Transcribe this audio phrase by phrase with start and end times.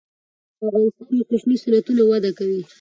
[0.57, 2.61] په افغانستان کې کوچني صنعتونه وده کوي.